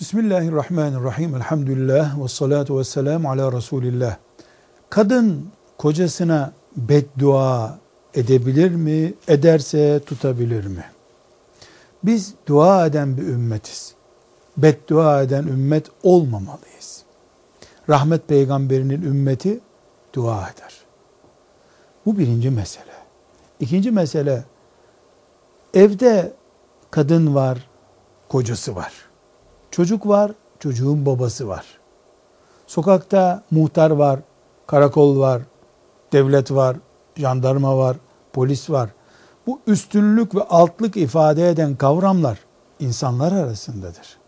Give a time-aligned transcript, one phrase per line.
[0.00, 1.34] Bismillahirrahmanirrahim.
[1.34, 4.16] Elhamdülillah ve salatu ve selamu ala Resulillah.
[4.90, 7.78] Kadın kocasına beddua
[8.14, 9.14] edebilir mi?
[9.28, 10.84] Ederse tutabilir mi?
[12.02, 13.94] Biz dua eden bir ümmetiz.
[14.56, 17.02] Beddua eden ümmet olmamalıyız.
[17.88, 19.60] Rahmet peygamberinin ümmeti
[20.14, 20.74] dua eder.
[22.06, 22.94] Bu birinci mesele.
[23.60, 24.44] İkinci mesele,
[25.74, 26.32] evde
[26.90, 27.68] kadın var,
[28.28, 29.09] kocası var.
[29.80, 31.66] Çocuk var, çocuğun babası var.
[32.66, 34.20] Sokakta muhtar var,
[34.66, 35.42] karakol var,
[36.12, 36.76] devlet var,
[37.16, 37.96] jandarma var,
[38.32, 38.90] polis var.
[39.46, 42.38] Bu üstünlük ve altlık ifade eden kavramlar
[42.80, 44.18] insanlar arasındadır.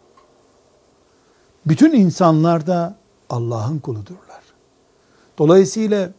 [1.67, 2.97] Bütün insanlar da
[3.31, 4.43] Allah'ın kuludurlar.
[5.39, 6.11] Dolayısıyla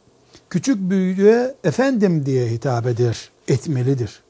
[0.50, 4.24] küçük büyüğe efendim diye hitap eder, etmelidir.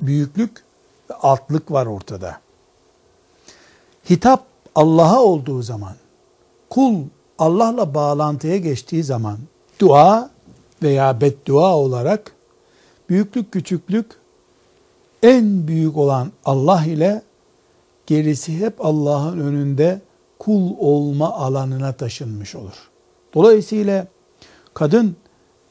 [0.00, 0.64] Büyüklük
[1.10, 2.45] ve altlık var ortada.
[4.10, 5.94] Hitap Allah'a olduğu zaman,
[6.70, 6.96] kul
[7.38, 9.38] Allah'la bağlantıya geçtiği zaman
[9.80, 10.30] dua
[10.82, 12.32] veya beddua olarak
[13.08, 14.06] büyüklük küçüklük
[15.22, 17.22] en büyük olan Allah ile
[18.06, 20.00] gerisi hep Allah'ın önünde
[20.38, 22.90] kul olma alanına taşınmış olur.
[23.34, 24.06] Dolayısıyla
[24.74, 25.16] kadın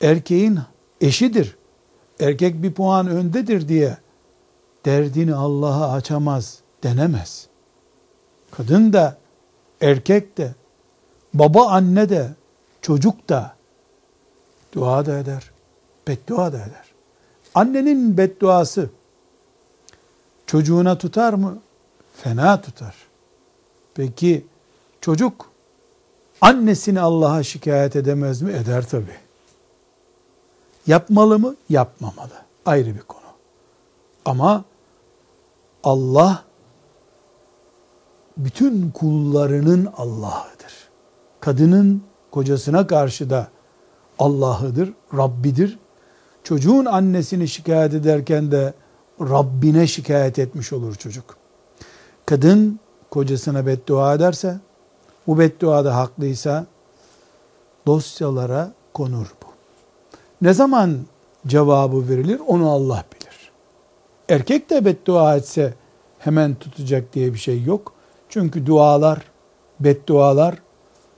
[0.01, 0.59] erkeğin
[1.01, 1.57] eşidir.
[2.19, 3.97] Erkek bir puan öndedir diye
[4.85, 7.47] derdini Allah'a açamaz denemez.
[8.57, 9.17] Kadın da
[9.81, 10.55] erkek de
[11.33, 12.29] baba anne de
[12.81, 13.55] çocuk da
[14.73, 15.51] dua da eder.
[16.07, 16.93] Beddua da eder.
[17.55, 18.89] Annenin bedduası
[20.47, 21.59] çocuğuna tutar mı?
[22.15, 22.95] Fena tutar.
[23.93, 24.45] Peki
[25.01, 25.51] çocuk
[26.41, 28.51] annesini Allah'a şikayet edemez mi?
[28.53, 29.15] Eder tabi.
[30.87, 31.55] Yapmalı mı?
[31.69, 32.33] Yapmamalı.
[32.65, 33.21] Ayrı bir konu.
[34.25, 34.63] Ama
[35.83, 36.44] Allah
[38.37, 40.89] bütün kullarının Allah'ıdır.
[41.39, 43.47] Kadının kocasına karşı da
[44.19, 45.79] Allah'ıdır, Rabbidir.
[46.43, 48.73] Çocuğun annesini şikayet ederken de
[49.21, 51.37] Rabbine şikayet etmiş olur çocuk.
[52.25, 52.79] Kadın
[53.09, 54.59] kocasına beddua ederse,
[55.27, 56.65] bu beddua da haklıysa
[57.87, 59.47] dosyalara konur bu.
[60.41, 60.97] Ne zaman
[61.47, 63.51] cevabı verilir onu Allah bilir.
[64.29, 65.73] Erkek de beddua etse
[66.19, 67.94] hemen tutacak diye bir şey yok.
[68.35, 69.19] Çünkü dualar,
[69.79, 70.55] beddualar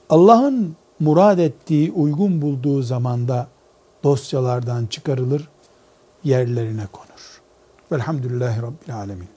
[0.10, 3.48] Allah'ın murad ettiği, uygun bulduğu zamanda
[4.04, 5.50] dosyalardan çıkarılır,
[6.24, 7.42] yerlerine konur.
[7.92, 9.30] Velhamdülillahi Rabbil Alemin.